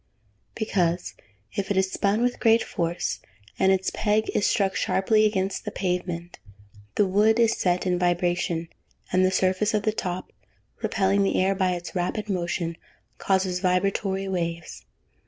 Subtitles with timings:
[0.55, 1.13] _Because,
[1.55, 3.19] if it is spun with great force,
[3.59, 6.39] and its peg is struck sharply against the pavement,
[6.95, 8.67] the wood is set in vibration,
[9.13, 10.33] and the surface of the top,
[10.81, 12.77] repelling the air by its rapid motion,
[13.19, 14.85] causes vibratory waves.